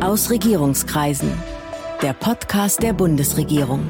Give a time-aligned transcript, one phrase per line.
[0.00, 1.32] Aus Regierungskreisen.
[2.02, 3.88] Der Podcast der Bundesregierung.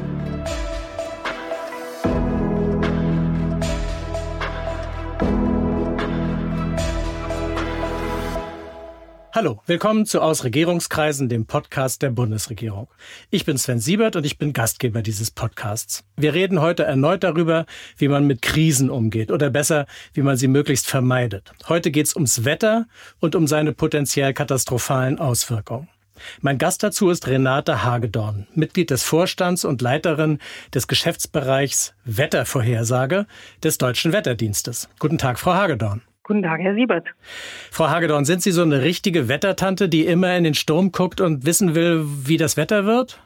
[9.32, 12.88] Hallo, willkommen zu Aus Regierungskreisen, dem Podcast der Bundesregierung.
[13.30, 16.04] Ich bin Sven Siebert und ich bin Gastgeber dieses Podcasts.
[16.16, 17.66] Wir reden heute erneut darüber,
[17.98, 21.52] wie man mit Krisen umgeht oder besser, wie man sie möglichst vermeidet.
[21.68, 22.86] Heute geht es ums Wetter
[23.18, 25.88] und um seine potenziell katastrophalen Auswirkungen.
[26.40, 30.38] Mein Gast dazu ist Renate Hagedorn, Mitglied des Vorstands und Leiterin
[30.74, 33.26] des Geschäftsbereichs Wettervorhersage
[33.62, 34.88] des Deutschen Wetterdienstes.
[34.98, 36.02] Guten Tag, Frau Hagedorn.
[36.22, 37.06] Guten Tag, Herr Siebert.
[37.70, 41.46] Frau Hagedorn, sind Sie so eine richtige Wettertante, die immer in den Sturm guckt und
[41.46, 43.20] wissen will, wie das Wetter wird?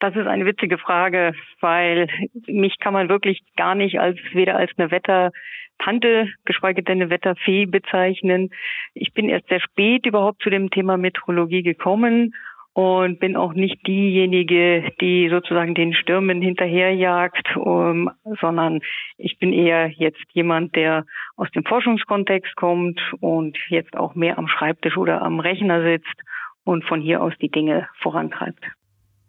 [0.00, 2.08] Das ist eine witzige Frage, weil
[2.46, 7.66] mich kann man wirklich gar nicht als weder als eine Wettertante, geschweige denn eine Wetterfee
[7.66, 8.50] bezeichnen.
[8.94, 12.34] Ich bin erst sehr spät überhaupt zu dem Thema Meteorologie gekommen
[12.72, 18.80] und bin auch nicht diejenige, die sozusagen den Stürmen hinterherjagt, um, sondern
[19.18, 21.04] ich bin eher jetzt jemand, der
[21.36, 26.22] aus dem Forschungskontext kommt und jetzt auch mehr am Schreibtisch oder am Rechner sitzt
[26.64, 28.64] und von hier aus die Dinge vorantreibt.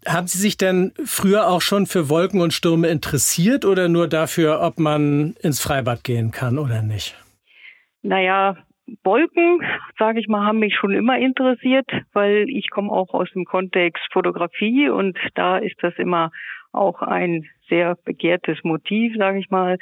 [0.07, 4.61] Haben Sie sich denn früher auch schon für Wolken und Stürme interessiert oder nur dafür,
[4.61, 7.15] ob man ins Freibad gehen kann oder nicht?
[8.01, 8.57] Naja,
[9.03, 9.61] Wolken,
[9.97, 14.01] sage ich mal, haben mich schon immer interessiert, weil ich komme auch aus dem Kontext
[14.11, 16.31] Fotografie und da ist das immer
[16.71, 19.77] auch ein sehr begehrtes Motiv, sage ich mal.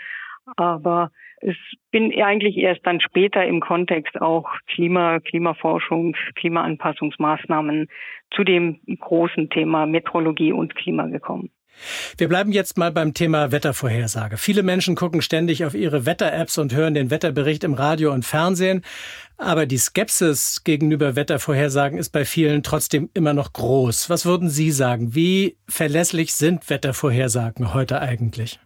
[0.58, 1.12] Aber
[1.42, 1.56] es
[1.92, 7.88] bin eigentlich erst dann später im Kontext auch Klima, Klimaforschung, Klimaanpassungsmaßnahmen
[8.32, 11.50] zu dem großen Thema Metrologie und Klima gekommen.
[12.18, 14.38] Wir bleiben jetzt mal beim Thema Wettervorhersage.
[14.38, 18.84] Viele Menschen gucken ständig auf ihre Wetter-Apps und hören den Wetterbericht im Radio und Fernsehen.
[19.38, 24.10] Aber die Skepsis gegenüber Wettervorhersagen ist bei vielen trotzdem immer noch groß.
[24.10, 25.16] Was würden Sie sagen?
[25.16, 28.60] Wie verlässlich sind Wettervorhersagen heute eigentlich?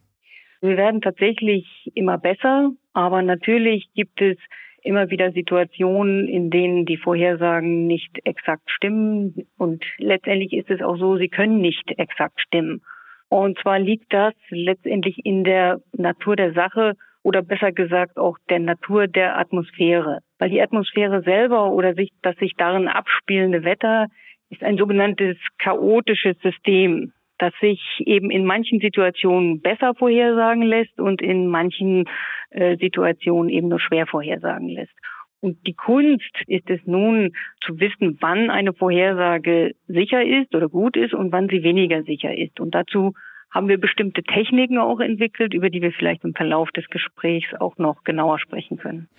[0.63, 4.37] Wir werden tatsächlich immer besser, aber natürlich gibt es
[4.81, 9.45] immer wieder Situationen, in denen die Vorhersagen nicht exakt stimmen.
[9.57, 12.81] Und letztendlich ist es auch so, sie können nicht exakt stimmen.
[13.27, 16.93] Und zwar liegt das letztendlich in der Natur der Sache
[17.23, 20.19] oder besser gesagt auch der Natur der Atmosphäre.
[20.39, 24.07] Weil die Atmosphäre selber oder sich, das sich darin abspielende Wetter
[24.49, 31.21] ist ein sogenanntes chaotisches System, das sich eben in manchen Situationen besser vorhersagen lässt und
[31.21, 32.05] in manchen
[32.51, 34.93] äh, Situationen eben nur schwer vorhersagen lässt.
[35.39, 40.95] Und die Kunst ist es nun zu wissen, wann eine Vorhersage sicher ist oder gut
[40.95, 42.61] ist und wann sie weniger sicher ist.
[42.61, 43.13] Und dazu
[43.51, 47.77] haben wir bestimmte Techniken auch entwickelt, über die wir vielleicht im Verlauf des Gesprächs auch
[47.77, 49.09] noch genauer sprechen können.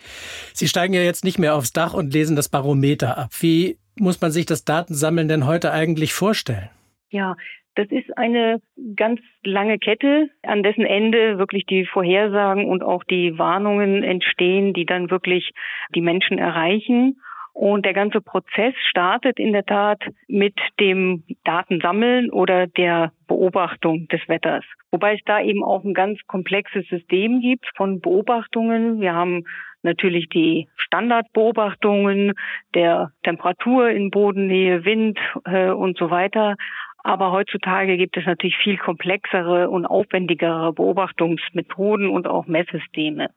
[0.52, 3.30] Sie steigen ja jetzt nicht mehr aufs Dach und lesen das Barometer ab.
[3.40, 6.70] Wie muss man sich das Datensammeln denn heute eigentlich vorstellen?
[7.10, 7.36] Ja,
[7.74, 8.60] das ist eine
[8.96, 14.86] ganz lange Kette, an dessen Ende wirklich die Vorhersagen und auch die Warnungen entstehen, die
[14.86, 15.52] dann wirklich
[15.94, 17.20] die Menschen erreichen.
[17.52, 24.20] Und der ganze Prozess startet in der Tat mit dem Datensammeln oder der Beobachtung des
[24.26, 24.64] Wetters.
[24.90, 29.00] Wobei es da eben auch ein ganz komplexes System gibt von Beobachtungen.
[29.00, 29.44] Wir haben
[29.84, 32.32] natürlich die Standardbeobachtungen
[32.74, 36.56] der Temperatur in Bodennähe, Wind äh, und so weiter.
[37.04, 43.28] Aber heutzutage gibt es natürlich viel komplexere und aufwendigere Beobachtungsmethoden und auch Messsysteme.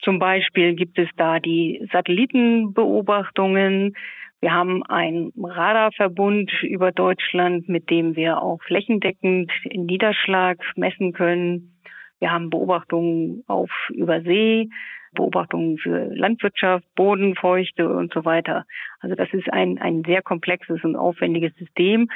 [0.00, 3.96] Zum Beispiel gibt es da die Satellitenbeobachtungen.
[4.40, 11.76] Wir haben einen Radarverbund über Deutschland, mit dem wir auch flächendeckend Niederschlag messen können.
[12.20, 14.68] Wir haben Beobachtungen auf Übersee,
[15.12, 18.64] Beobachtungen für Landwirtschaft, Bodenfeuchte und so weiter.
[19.00, 22.08] Also das ist ein, ein sehr komplexes und aufwendiges System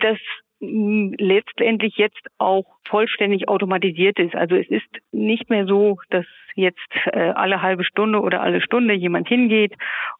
[0.00, 0.18] das
[0.60, 4.34] letztendlich jetzt auch vollständig automatisiert ist.
[4.34, 8.92] Also es ist nicht mehr so, dass jetzt äh, alle halbe Stunde oder alle Stunde
[8.92, 9.74] jemand hingeht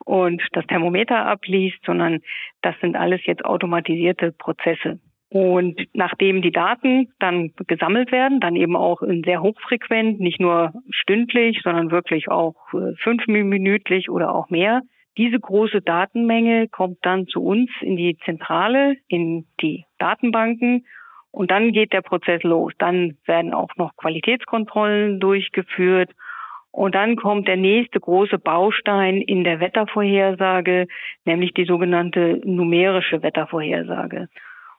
[0.04, 2.20] und das Thermometer abliest, sondern
[2.62, 4.98] das sind alles jetzt automatisierte Prozesse.
[5.28, 10.72] Und nachdem die Daten dann gesammelt werden, dann eben auch in sehr hochfrequent, nicht nur
[10.90, 14.82] stündlich, sondern wirklich auch äh, fünfminütlich oder auch mehr,
[15.16, 20.86] diese große Datenmenge kommt dann zu uns in die Zentrale, in die Datenbanken
[21.30, 22.72] und dann geht der Prozess los.
[22.78, 26.10] Dann werden auch noch Qualitätskontrollen durchgeführt
[26.72, 30.86] und dann kommt der nächste große Baustein in der Wettervorhersage,
[31.24, 34.28] nämlich die sogenannte numerische Wettervorhersage.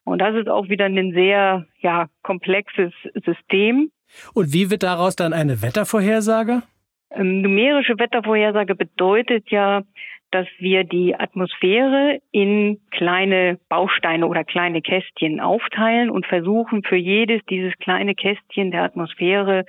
[0.04, 2.94] Und das ist auch wieder ein sehr ja, komplexes
[3.26, 3.92] System.
[4.34, 6.64] Und wie wird daraus dann eine Wettervorhersage?
[7.12, 9.84] Ähm, numerische Wettervorhersage bedeutet ja,
[10.32, 17.42] dass wir die Atmosphäre in kleine Bausteine oder kleine Kästchen aufteilen und versuchen für jedes
[17.50, 19.66] dieses kleine Kästchen der Atmosphäre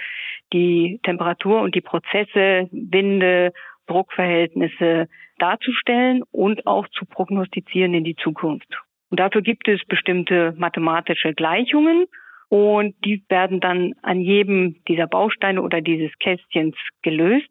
[0.53, 3.53] die Temperatur und die Prozesse, Winde,
[3.87, 8.69] Druckverhältnisse darzustellen und auch zu prognostizieren in die Zukunft.
[9.11, 12.07] Und dafür gibt es bestimmte mathematische Gleichungen
[12.49, 17.49] und die werden dann an jedem dieser Bausteine oder dieses Kästchens gelöst,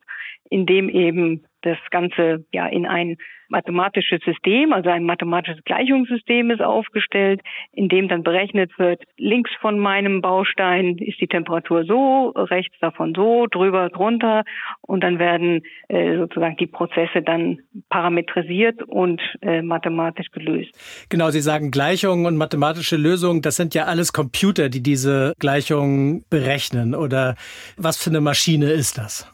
[0.50, 3.18] indem eben das Ganze ja in ein
[3.52, 7.42] mathematisches System, also ein mathematisches Gleichungssystem ist aufgestellt,
[7.74, 13.14] in dem dann berechnet wird, links von meinem Baustein ist die Temperatur so, rechts davon
[13.14, 14.44] so, drüber, drunter
[14.82, 17.60] und dann werden äh, sozusagen die Prozesse dann
[17.90, 20.72] parametrisiert und äh, mathematisch gelöst.
[21.10, 26.24] Genau, Sie sagen Gleichungen und mathematische Lösungen, das sind ja alles Computer, die diese Gleichungen
[26.30, 27.36] berechnen oder
[27.78, 29.32] was für eine Maschine ist das?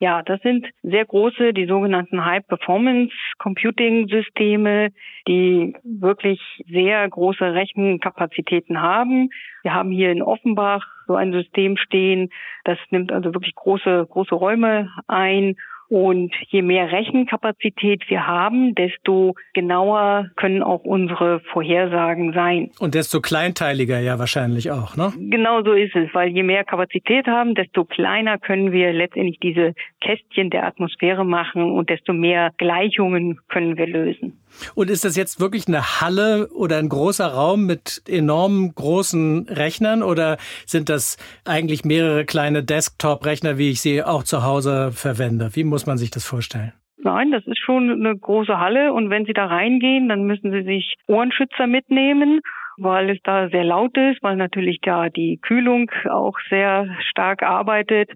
[0.00, 4.90] Ja, das sind sehr große, die sogenannten High-Performance Computing-Systeme,
[5.26, 6.40] die wirklich
[6.70, 9.30] sehr große Rechenkapazitäten haben.
[9.62, 12.30] Wir haben hier in Offenbach so ein System stehen,
[12.64, 15.56] das nimmt also wirklich große, große Räume ein
[15.88, 22.70] und je mehr Rechenkapazität wir haben, desto genauer können auch unsere Vorhersagen sein.
[22.78, 25.12] Und desto kleinteiliger ja wahrscheinlich auch, ne?
[25.18, 29.74] Genau so ist es, weil je mehr Kapazität haben, desto kleiner können wir letztendlich diese
[30.00, 34.38] Kästchen der Atmosphäre machen und desto mehr Gleichungen können wir lösen.
[34.74, 40.02] Und ist das jetzt wirklich eine Halle oder ein großer Raum mit enorm großen Rechnern
[40.02, 40.36] oder
[40.66, 45.50] sind das eigentlich mehrere kleine Desktop-Rechner, wie ich sie auch zu Hause verwende?
[45.52, 46.72] Wie muss man sich das vorstellen?
[47.00, 50.62] Nein, das ist schon eine große Halle und wenn Sie da reingehen, dann müssen Sie
[50.62, 52.40] sich Ohrenschützer mitnehmen,
[52.76, 58.10] weil es da sehr laut ist, weil natürlich da die Kühlung auch sehr stark arbeitet.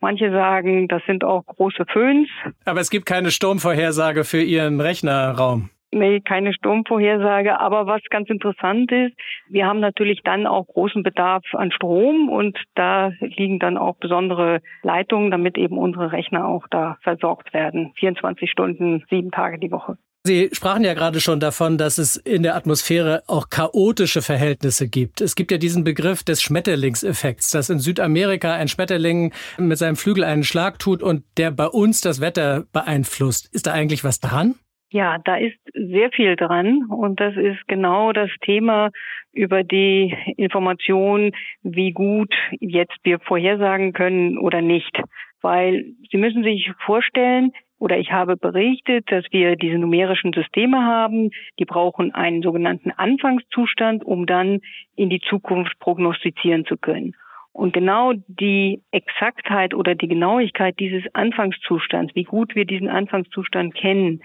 [0.00, 2.28] Manche sagen, das sind auch große Föhns.
[2.64, 5.70] Aber es gibt keine Sturmvorhersage für Ihren Rechnerraum.
[5.90, 7.58] Nee, keine Sturmvorhersage.
[7.58, 9.16] Aber was ganz interessant ist,
[9.48, 14.60] wir haben natürlich dann auch großen Bedarf an Strom und da liegen dann auch besondere
[14.82, 17.92] Leitungen, damit eben unsere Rechner auch da versorgt werden.
[17.98, 19.96] 24 Stunden, sieben Tage die Woche.
[20.24, 25.22] Sie sprachen ja gerade schon davon, dass es in der Atmosphäre auch chaotische Verhältnisse gibt.
[25.22, 30.24] Es gibt ja diesen Begriff des Schmetterlingseffekts, dass in Südamerika ein Schmetterling mit seinem Flügel
[30.24, 33.48] einen Schlag tut und der bei uns das Wetter beeinflusst.
[33.54, 34.56] Ist da eigentlich was dran?
[34.90, 38.90] Ja, da ist sehr viel dran und das ist genau das Thema
[39.32, 41.32] über die Information,
[41.62, 44.98] wie gut jetzt wir vorhersagen können oder nicht.
[45.42, 51.30] Weil Sie müssen sich vorstellen, oder ich habe berichtet, dass wir diese numerischen Systeme haben.
[51.58, 54.60] Die brauchen einen sogenannten Anfangszustand, um dann
[54.96, 57.14] in die Zukunft prognostizieren zu können.
[57.52, 64.22] Und genau die Exaktheit oder die Genauigkeit dieses Anfangszustands, wie gut wir diesen Anfangszustand kennen,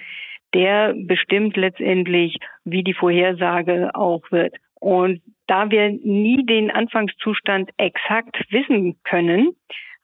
[0.54, 4.56] der bestimmt letztendlich, wie die Vorhersage auch wird.
[4.80, 9.56] Und da wir nie den Anfangszustand exakt wissen können,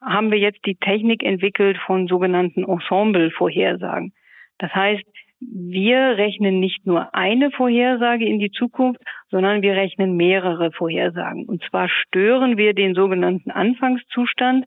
[0.02, 4.12] haben wir jetzt die Technik entwickelt von sogenannten Ensemble-Vorhersagen.
[4.58, 5.04] Das heißt,
[5.40, 9.00] wir rechnen nicht nur eine Vorhersage in die Zukunft,
[9.30, 11.46] sondern wir rechnen mehrere Vorhersagen.
[11.46, 14.66] Und zwar stören wir den sogenannten Anfangszustand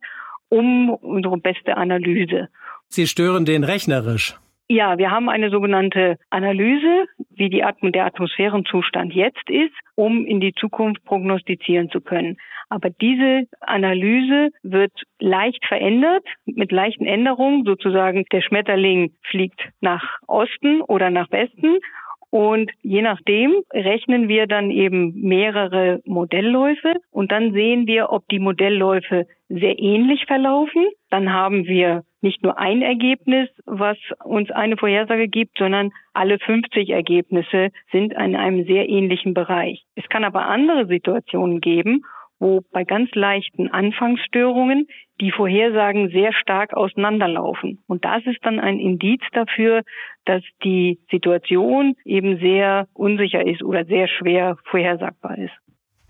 [0.50, 2.50] um unsere beste Analyse.
[2.90, 4.36] Sie stören den rechnerisch.
[4.70, 10.40] Ja, wir haben eine sogenannte Analyse, wie die Atm der Atmosphärenzustand jetzt ist, um in
[10.40, 12.38] die Zukunft prognostizieren zu können.
[12.70, 20.82] Aber diese Analyse wird leicht verändert, mit leichten Änderungen, sozusagen der Schmetterling fliegt nach Osten
[20.82, 21.78] oder nach Westen
[22.34, 28.40] und je nachdem rechnen wir dann eben mehrere Modellläufe und dann sehen wir, ob die
[28.40, 30.88] Modellläufe sehr ähnlich verlaufen.
[31.12, 36.90] Dann haben wir nicht nur ein Ergebnis, was uns eine Vorhersage gibt, sondern alle 50
[36.90, 39.84] Ergebnisse sind in einem sehr ähnlichen Bereich.
[39.94, 42.02] Es kann aber andere Situationen geben,
[42.44, 44.88] wo bei ganz leichten Anfangsstörungen
[45.22, 47.82] die Vorhersagen sehr stark auseinanderlaufen.
[47.88, 49.84] Und das ist dann ein Indiz dafür,
[50.26, 55.54] dass die Situation eben sehr unsicher ist oder sehr schwer vorhersagbar ist.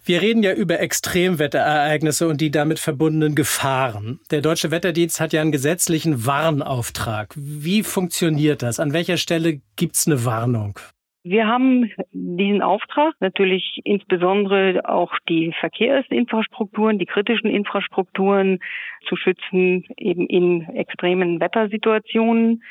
[0.05, 4.19] Wir reden ja über Extremwetterereignisse und die damit verbundenen Gefahren.
[4.31, 7.33] Der Deutsche Wetterdienst hat ja einen gesetzlichen Warnauftrag.
[7.37, 8.79] Wie funktioniert das?
[8.79, 10.79] An welcher Stelle gibt es eine Warnung?
[11.25, 18.59] Wir haben diesen Auftrag, natürlich insbesondere auch die Verkehrsinfrastrukturen, die kritischen Infrastrukturen
[19.07, 22.61] zu schützen, eben in extremen Wettersituationen.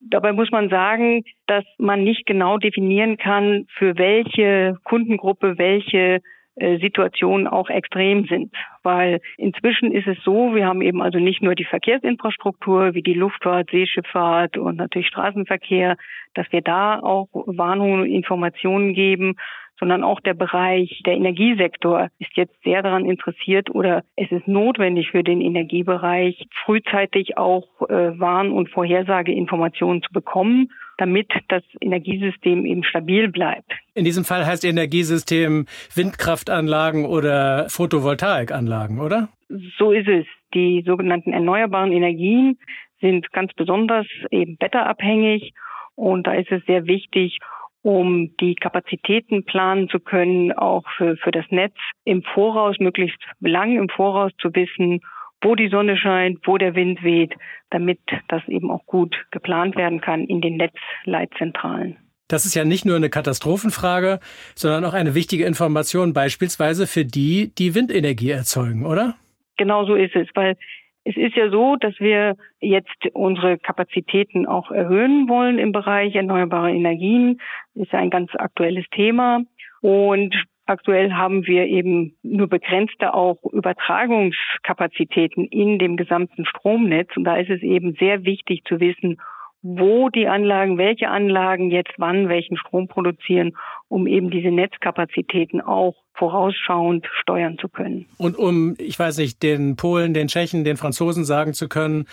[0.00, 6.20] Dabei muss man sagen, dass man nicht genau definieren kann, für welche Kundengruppe welche
[6.60, 8.52] Situationen auch extrem sind.
[8.82, 13.14] Weil inzwischen ist es so, wir haben eben also nicht nur die Verkehrsinfrastruktur wie die
[13.14, 15.96] Luftfahrt, Seeschifffahrt und natürlich Straßenverkehr,
[16.34, 19.36] dass wir da auch Warnungen und Informationen geben,
[19.80, 25.10] sondern auch der Bereich, der Energiesektor ist jetzt sehr daran interessiert oder es ist notwendig
[25.10, 30.68] für den Energiebereich, frühzeitig auch äh, Warn- und Vorhersageinformationen zu bekommen,
[31.00, 33.72] damit das Energiesystem eben stabil bleibt.
[33.94, 39.28] In diesem Fall heißt Energiesystem Windkraftanlagen oder Photovoltaikanlagen, oder?
[39.78, 40.26] So ist es.
[40.54, 42.58] Die sogenannten erneuerbaren Energien
[43.00, 45.54] sind ganz besonders eben wetterabhängig
[45.94, 47.38] und da ist es sehr wichtig,
[47.82, 53.76] um die Kapazitäten planen zu können, auch für, für das Netz im Voraus, möglichst lang
[53.76, 55.00] im Voraus zu wissen,
[55.42, 57.34] wo die Sonne scheint, wo der Wind weht,
[57.70, 61.96] damit das eben auch gut geplant werden kann in den Netzleitzentralen.
[62.28, 64.20] Das ist ja nicht nur eine Katastrophenfrage,
[64.54, 69.16] sondern auch eine wichtige Information beispielsweise für die, die Windenergie erzeugen, oder?
[69.56, 70.56] Genau so ist es, weil
[71.04, 76.70] es ist ja so, dass wir jetzt unsere Kapazitäten auch erhöhen wollen im Bereich erneuerbare
[76.70, 77.40] Energien.
[77.74, 79.40] Das ist ein ganz aktuelles Thema.
[79.80, 80.34] Und
[80.70, 87.10] aktuell haben wir eben nur begrenzte auch Übertragungskapazitäten in dem gesamten Stromnetz.
[87.16, 89.20] Und da ist es eben sehr wichtig zu wissen,
[89.62, 93.52] wo die Anlagen, welche Anlagen jetzt wann welchen Strom produzieren,
[93.88, 98.06] um eben diese Netzkapazitäten auch vorausschauend steuern zu können.
[98.16, 102.06] Und um, ich weiß nicht, den Polen, den Tschechen, den Franzosen sagen zu können,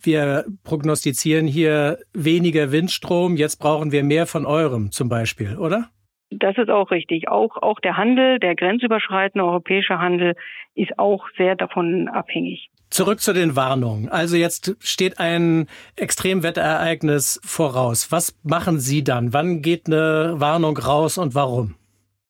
[0.00, 5.88] wir prognostizieren hier weniger Windstrom, jetzt brauchen wir mehr von eurem zum Beispiel, oder?
[6.38, 7.28] Das ist auch richtig.
[7.28, 10.34] Auch, auch der Handel, der grenzüberschreitende europäische Handel
[10.74, 12.70] ist auch sehr davon abhängig.
[12.90, 14.08] Zurück zu den Warnungen.
[14.08, 18.12] Also jetzt steht ein Extremwetterereignis voraus.
[18.12, 19.32] Was machen Sie dann?
[19.32, 21.74] Wann geht eine Warnung raus und warum?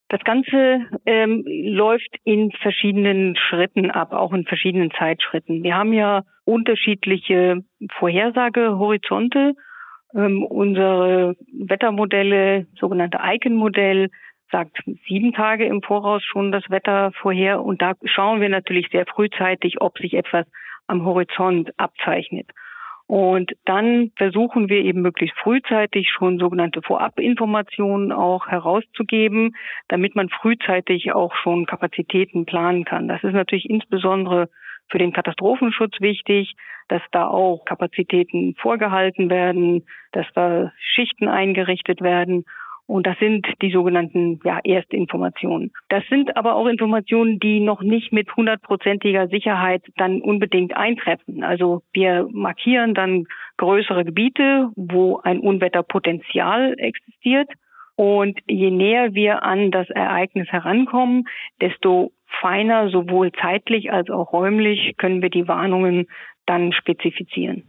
[0.08, 5.62] Das Ganze ähm, läuft in verschiedenen Schritten ab, auch in verschiedenen Zeitschritten.
[5.62, 7.64] Wir haben ja unterschiedliche
[7.98, 9.54] Vorhersagehorizonte.
[10.14, 14.10] Ähm, unsere Wettermodelle, sogenannte Icon-Modell,
[14.52, 14.78] sagt
[15.08, 17.62] sieben Tage im Voraus schon das Wetter vorher.
[17.62, 20.46] Und da schauen wir natürlich sehr frühzeitig, ob sich etwas
[20.86, 22.50] am Horizont abzeichnet.
[23.06, 29.56] Und dann versuchen wir eben möglichst frühzeitig schon sogenannte Vorabinformationen auch herauszugeben,
[29.88, 33.08] damit man frühzeitig auch schon Kapazitäten planen kann.
[33.08, 34.48] Das ist natürlich insbesondere
[34.90, 36.54] für den Katastrophenschutz wichtig,
[36.88, 42.44] dass da auch Kapazitäten vorgehalten werden, dass da Schichten eingerichtet werden
[42.86, 45.72] und das sind die sogenannten ja, Erstinformationen.
[45.88, 51.42] Das sind aber auch Informationen, die noch nicht mit hundertprozentiger Sicherheit dann unbedingt eintreffen.
[51.44, 53.24] Also wir markieren dann
[53.56, 57.48] größere Gebiete, wo ein Unwetterpotenzial existiert.
[57.96, 61.24] Und je näher wir an das Ereignis herankommen,
[61.60, 66.06] desto feiner, sowohl zeitlich als auch räumlich, können wir die Warnungen
[66.46, 67.62] dann spezifizieren.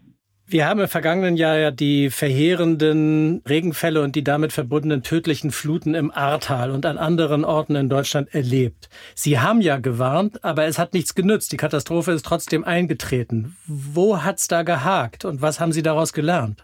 [0.47, 5.95] Wir haben im vergangenen Jahr ja die verheerenden Regenfälle und die damit verbundenen tödlichen Fluten
[5.95, 8.89] im Ahrtal und an anderen Orten in Deutschland erlebt.
[9.15, 11.51] Sie haben ja gewarnt, aber es hat nichts genützt.
[11.51, 13.55] Die Katastrophe ist trotzdem eingetreten.
[13.65, 16.63] Wo hat's da gehakt und was haben Sie daraus gelernt?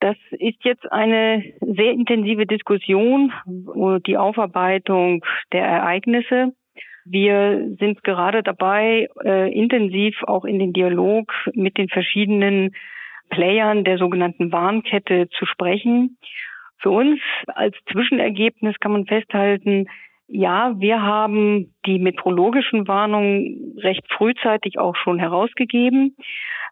[0.00, 3.32] Das ist jetzt eine sehr intensive Diskussion,
[4.06, 6.52] die Aufarbeitung der Ereignisse.
[7.04, 12.74] Wir sind gerade dabei, äh, intensiv auch in den Dialog mit den verschiedenen
[13.30, 16.18] Playern der sogenannten Warnkette zu sprechen.
[16.78, 19.86] Für uns als Zwischenergebnis kann man festhalten,
[20.28, 26.14] ja, wir haben die meteorologischen Warnungen recht frühzeitig auch schon herausgegeben.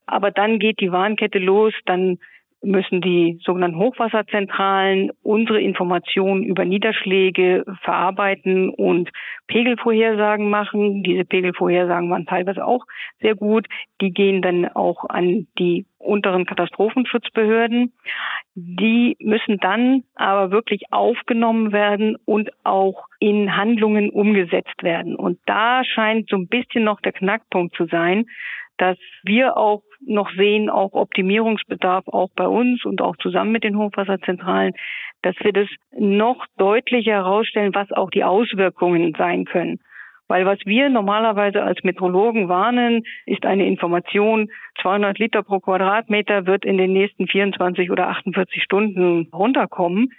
[0.04, 2.18] Aber dann geht die Warnkette los, dann
[2.62, 9.10] müssen die sogenannten Hochwasserzentralen unsere Informationen über Niederschläge verarbeiten und
[9.46, 11.02] Pegelvorhersagen machen.
[11.02, 12.84] Diese Pegelvorhersagen waren teilweise auch
[13.20, 13.66] sehr gut.
[14.00, 17.92] Die gehen dann auch an die unteren Katastrophenschutzbehörden.
[18.54, 25.14] Die müssen dann aber wirklich aufgenommen werden und auch in Handlungen umgesetzt werden.
[25.14, 28.26] Und da scheint so ein bisschen noch der Knackpunkt zu sein,
[28.78, 33.78] dass wir auch noch sehen, auch Optimierungsbedarf auch bei uns und auch zusammen mit den
[33.78, 34.74] Hochwasserzentralen,
[35.22, 35.68] dass wir das
[35.98, 39.80] noch deutlicher herausstellen, was auch die Auswirkungen sein können.
[40.28, 44.48] Weil was wir normalerweise als Metrologen warnen, ist eine Information,
[44.82, 50.10] 200 Liter pro Quadratmeter wird in den nächsten 24 oder 48 Stunden runterkommen.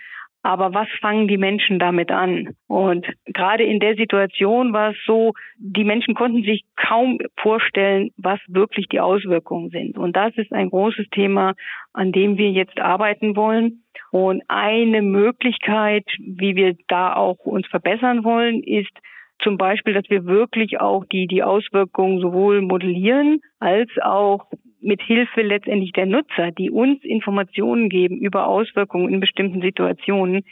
[0.47, 2.55] Aber was fangen die Menschen damit an?
[2.67, 8.39] Und gerade in der Situation war es so, die Menschen konnten sich kaum vorstellen, was
[8.47, 9.97] wirklich die Auswirkungen sind.
[9.97, 11.53] Und das ist ein großes Thema,
[11.91, 13.83] an dem wir jetzt arbeiten wollen.
[14.11, 18.97] Und eine Möglichkeit, wie wir da auch uns verbessern wollen, ist,
[19.43, 24.47] Zum Beispiel, dass wir wirklich auch die, die Auswirkungen sowohl modellieren als auch
[24.87, 30.43] mit Hilfe letztendlich der Nutzer, die uns Informationen geben über Auswirkungen in bestimmten Situationen,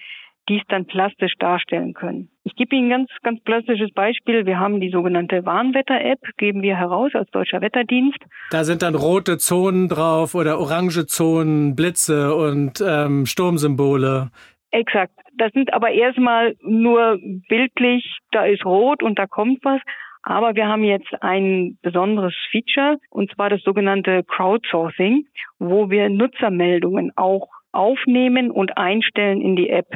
[0.48, 2.30] dies dann plastisch darstellen können.
[2.44, 4.46] Ich gebe Ihnen ein ganz, ganz plastisches Beispiel.
[4.46, 8.20] Wir haben die sogenannte Warnwetter-App, geben wir heraus als Deutscher Wetterdienst.
[8.51, 14.30] Da sind dann rote Zonen drauf oder orange Zonen, Blitze und ähm, Sturmsymbole.
[14.70, 15.13] Exakt.
[15.38, 17.18] Das sind aber erstmal nur
[17.50, 19.82] bildlich, da ist rot und da kommt was.
[20.27, 25.27] Aber wir haben jetzt ein besonderes Feature, und zwar das sogenannte Crowdsourcing,
[25.60, 29.88] wo wir Nutzermeldungen auch aufnehmen und einstellen in die App.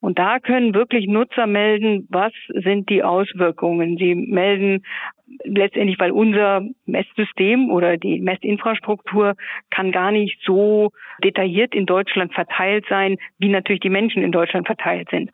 [0.00, 3.96] Und da können wirklich Nutzer melden, was sind die Auswirkungen.
[3.98, 4.84] Sie melden
[5.44, 9.34] letztendlich, weil unser Messsystem oder die Messinfrastruktur
[9.70, 10.90] kann gar nicht so
[11.22, 15.30] detailliert in Deutschland verteilt sein, wie natürlich die Menschen in Deutschland verteilt sind.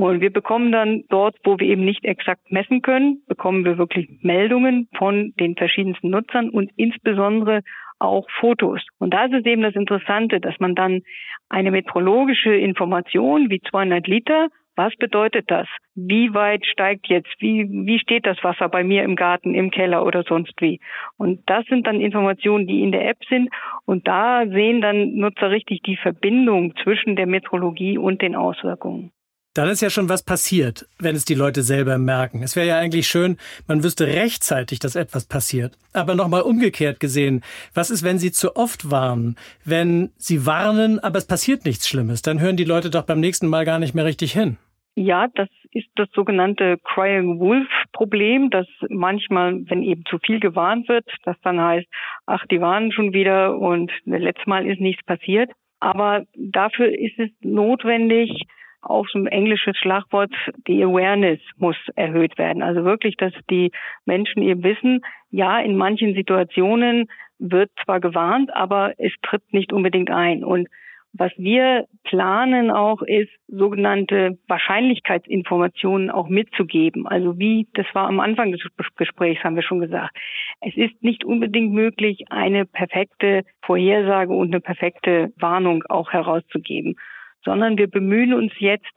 [0.00, 4.08] Und wir bekommen dann dort, wo wir eben nicht exakt messen können, bekommen wir wirklich
[4.22, 7.60] Meldungen von den verschiedensten Nutzern und insbesondere
[7.98, 8.80] auch Fotos.
[8.96, 11.02] Und da ist es eben das Interessante, dass man dann
[11.50, 15.68] eine metrologische Information wie 200 Liter was bedeutet das?
[15.94, 17.28] Wie weit steigt jetzt?
[17.38, 20.80] Wie, wie steht das Wasser bei mir im Garten, im Keller oder sonst wie?
[21.18, 23.50] Und das sind dann Informationen, die in der App sind.
[23.84, 29.12] Und da sehen dann Nutzer richtig die Verbindung zwischen der Metrologie und den Auswirkungen.
[29.60, 32.42] Dann ist ja schon was passiert, wenn es die Leute selber merken.
[32.42, 33.36] Es wäre ja eigentlich schön,
[33.68, 35.76] man wüsste rechtzeitig, dass etwas passiert.
[35.92, 37.42] Aber nochmal umgekehrt gesehen,
[37.74, 39.36] was ist, wenn sie zu oft warnen?
[39.62, 43.48] Wenn sie warnen, aber es passiert nichts Schlimmes, dann hören die Leute doch beim nächsten
[43.48, 44.56] Mal gar nicht mehr richtig hin.
[44.94, 50.88] Ja, das ist das sogenannte Crying Wolf Problem, dass manchmal, wenn eben zu viel gewarnt
[50.88, 51.86] wird, das dann heißt,
[52.24, 55.50] ach, die warnen schon wieder und letztes Mal ist nichts passiert.
[55.80, 58.46] Aber dafür ist es notwendig,
[58.82, 60.32] auch so ein englisches Schlagwort,
[60.66, 62.62] die Awareness muss erhöht werden.
[62.62, 63.70] Also wirklich, dass die
[64.04, 67.08] Menschen eben wissen, ja, in manchen Situationen
[67.38, 70.44] wird zwar gewarnt, aber es tritt nicht unbedingt ein.
[70.44, 70.68] Und
[71.12, 77.06] was wir planen auch ist, sogenannte Wahrscheinlichkeitsinformationen auch mitzugeben.
[77.06, 78.62] Also wie, das war am Anfang des
[78.96, 80.16] Gesprächs, haben wir schon gesagt.
[80.60, 86.96] Es ist nicht unbedingt möglich, eine perfekte Vorhersage und eine perfekte Warnung auch herauszugeben
[87.44, 88.92] sondern wir bemühen uns jetzt,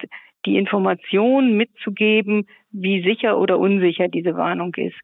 [0.45, 4.97] die Information mitzugeben, wie sicher oder unsicher diese Warnung ist.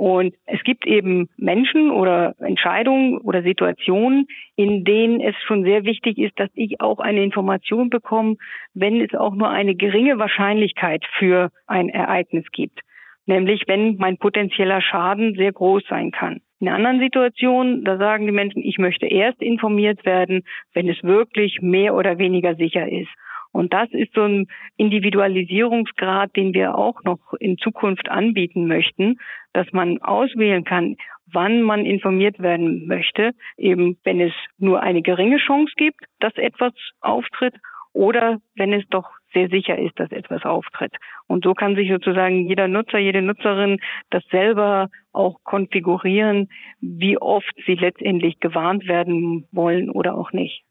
[0.00, 6.16] Und es gibt eben Menschen oder Entscheidungen oder Situationen, in denen es schon sehr wichtig
[6.16, 8.36] ist, dass ich auch eine Information bekomme,
[8.72, 12.80] wenn es auch nur eine geringe Wahrscheinlichkeit für ein Ereignis gibt.
[13.26, 16.40] Nämlich wenn mein potenzieller Schaden sehr groß sein kann.
[16.60, 20.42] In anderen Situationen, da sagen die Menschen, ich möchte erst informiert werden,
[20.74, 23.08] wenn es wirklich mehr oder weniger sicher ist.
[23.52, 24.46] Und das ist so ein
[24.76, 29.18] Individualisierungsgrad, den wir auch noch in Zukunft anbieten möchten,
[29.54, 30.96] dass man auswählen kann,
[31.32, 36.72] wann man informiert werden möchte, eben wenn es nur eine geringe Chance gibt, dass etwas
[37.00, 37.54] auftritt
[37.92, 40.92] oder wenn es doch sehr sicher ist, dass etwas auftritt.
[41.26, 43.78] Und so kann sich sozusagen jeder Nutzer, jede Nutzerin
[44.10, 46.48] das selber auch konfigurieren,
[46.80, 50.64] wie oft sie letztendlich gewarnt werden wollen oder auch nicht.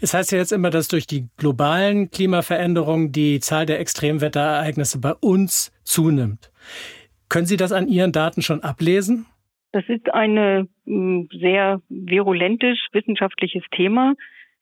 [0.00, 5.12] Es heißt ja jetzt immer, dass durch die globalen Klimaveränderungen die Zahl der Extremwetterereignisse bei
[5.14, 6.50] uns zunimmt.
[7.28, 9.26] Können Sie das an Ihren Daten schon ablesen?
[9.70, 14.14] Das ist ein sehr virulentes wissenschaftliches Thema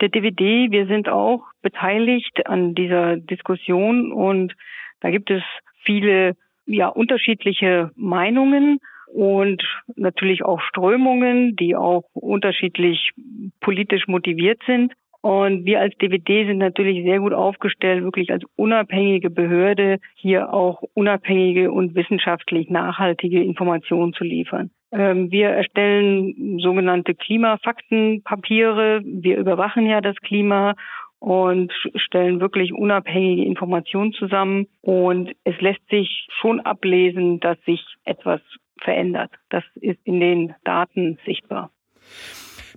[0.02, 0.70] der DVD.
[0.70, 4.54] Wir sind auch beteiligt an dieser Diskussion und
[5.00, 5.42] da gibt es
[5.84, 6.34] viele
[6.66, 8.78] ja unterschiedliche Meinungen
[9.14, 9.62] und
[9.96, 13.12] natürlich auch Strömungen, die auch unterschiedlich
[13.60, 14.92] politisch motiviert sind.
[15.20, 20.82] Und wir als DVD sind natürlich sehr gut aufgestellt, wirklich als unabhängige Behörde hier auch
[20.94, 24.70] unabhängige und wissenschaftlich nachhaltige Informationen zu liefern.
[24.92, 29.00] Ähm, wir erstellen sogenannte Klimafaktenpapiere.
[29.04, 30.74] Wir überwachen ja das Klima
[31.18, 34.66] und stellen wirklich unabhängige Informationen zusammen.
[34.82, 38.40] Und es lässt sich schon ablesen, dass sich etwas
[38.80, 39.30] verändert.
[39.48, 41.70] Das ist in den Daten sichtbar.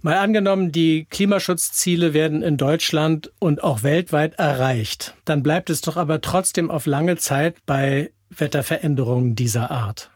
[0.02, 5.16] Mal angenommen, die Klimaschutzziele werden in Deutschland und auch weltweit erreicht.
[5.26, 10.12] Dann bleibt es doch aber trotzdem auf lange Zeit bei Wetterveränderungen dieser Art.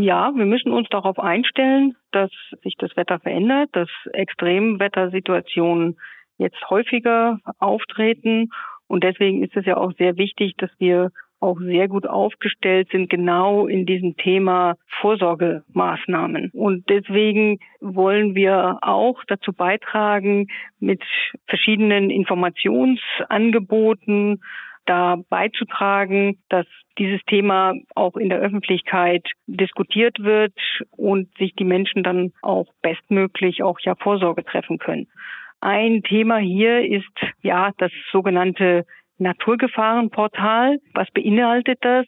[0.00, 2.30] Ja, wir müssen uns darauf einstellen, dass
[2.62, 5.98] sich das Wetter verändert, dass Extremwettersituationen
[6.36, 8.50] jetzt häufiger auftreten.
[8.86, 13.10] Und deswegen ist es ja auch sehr wichtig, dass wir auch sehr gut aufgestellt sind,
[13.10, 16.52] genau in diesem Thema Vorsorgemaßnahmen.
[16.52, 20.46] Und deswegen wollen wir auch dazu beitragen,
[20.78, 21.02] mit
[21.48, 24.42] verschiedenen Informationsangeboten
[24.88, 26.66] da beizutragen, dass
[26.98, 30.54] dieses Thema auch in der Öffentlichkeit diskutiert wird
[30.90, 35.06] und sich die Menschen dann auch bestmöglich auch ja Vorsorge treffen können.
[35.60, 37.04] Ein Thema hier ist
[37.42, 38.84] ja das sogenannte
[39.18, 40.78] Naturgefahrenportal.
[40.94, 42.06] Was beinhaltet das?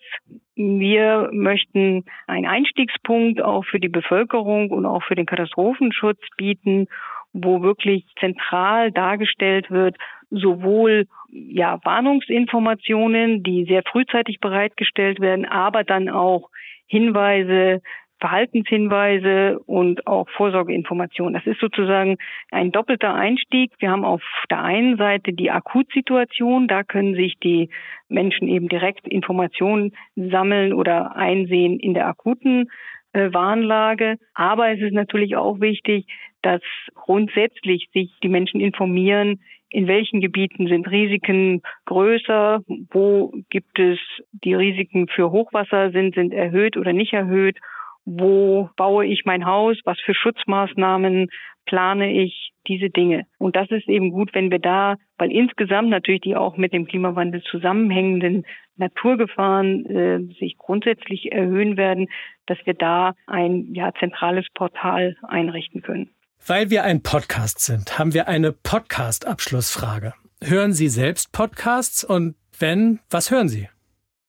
[0.54, 6.86] Wir möchten einen Einstiegspunkt auch für die Bevölkerung und auch für den Katastrophenschutz bieten,
[7.32, 9.96] wo wirklich zentral dargestellt wird,
[10.30, 16.50] sowohl ja Warnungsinformationen, die sehr frühzeitig bereitgestellt werden, aber dann auch
[16.86, 17.82] Hinweise,
[18.20, 21.34] Verhaltenshinweise und auch Vorsorgeinformationen.
[21.34, 22.18] Das ist sozusagen
[22.50, 23.72] ein doppelter Einstieg.
[23.78, 27.70] Wir haben auf der einen Seite die Akutsituation, da können sich die
[28.08, 32.70] Menschen eben direkt Informationen sammeln oder einsehen in der akuten
[33.12, 34.16] äh, Warnlage.
[34.34, 36.06] Aber es ist natürlich auch wichtig,
[36.42, 36.60] dass
[36.94, 39.40] grundsätzlich sich die Menschen informieren,
[39.70, 43.98] in welchen Gebieten sind Risiken größer, wo gibt es
[44.32, 47.56] die Risiken für Hochwasser sind, sind erhöht oder nicht erhöht,
[48.04, 51.28] wo baue ich mein Haus, was für Schutzmaßnahmen
[51.66, 53.26] plane ich, diese Dinge.
[53.38, 56.86] Und das ist eben gut, wenn wir da, weil insgesamt natürlich die auch mit dem
[56.86, 58.44] Klimawandel zusammenhängenden
[58.76, 62.08] Naturgefahren äh, sich grundsätzlich erhöhen werden,
[62.46, 66.10] dass wir da ein ja, zentrales Portal einrichten können.
[66.46, 70.14] Weil wir ein Podcast sind, haben wir eine Podcast-Abschlussfrage.
[70.42, 73.68] Hören Sie selbst Podcasts und wenn, was hören Sie?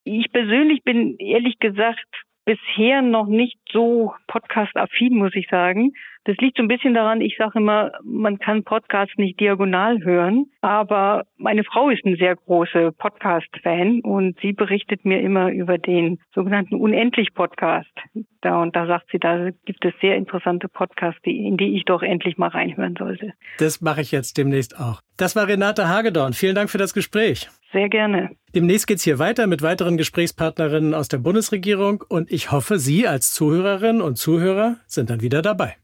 [0.03, 2.05] Ich persönlich bin ehrlich gesagt
[2.43, 5.93] bisher noch nicht so podcast-affin, muss ich sagen.
[6.25, 10.45] Das liegt so ein bisschen daran, ich sage immer, man kann Podcasts nicht diagonal hören,
[10.61, 16.19] aber meine Frau ist ein sehr großer Podcast-Fan und sie berichtet mir immer über den
[16.35, 17.89] sogenannten Unendlich-Podcast.
[18.41, 22.03] Da und da sagt sie, da gibt es sehr interessante Podcasts, in die ich doch
[22.03, 23.33] endlich mal reinhören sollte.
[23.57, 25.01] Das mache ich jetzt demnächst auch.
[25.17, 26.33] Das war Renate Hagedorn.
[26.33, 27.49] Vielen Dank für das Gespräch.
[27.71, 28.31] Sehr gerne.
[28.53, 33.33] Demnächst geht's hier weiter mit weiteren Gesprächspartnerinnen aus der Bundesregierung und ich hoffe, Sie als
[33.33, 35.77] Zuhörerinnen und Zuhörer sind dann wieder dabei.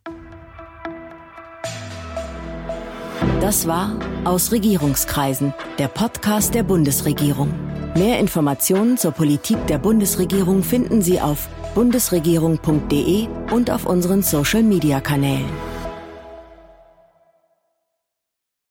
[3.41, 7.53] Das war Aus Regierungskreisen, der Podcast der Bundesregierung.
[7.95, 15.76] Mehr Informationen zur Politik der Bundesregierung finden Sie auf bundesregierung.de und auf unseren Social-Media-Kanälen.